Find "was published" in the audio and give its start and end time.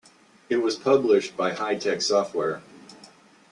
0.63-1.37